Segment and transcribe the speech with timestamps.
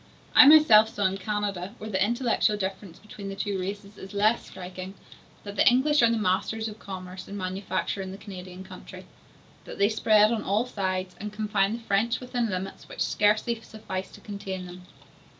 [0.33, 4.43] I myself saw in Canada, where the intellectual difference between the two races is less
[4.47, 4.95] striking,
[5.43, 9.05] that the English are the masters of commerce and manufacture in the Canadian country,
[9.65, 14.09] that they spread on all sides, and confine the French within limits which scarcely suffice
[14.13, 14.87] to contain them.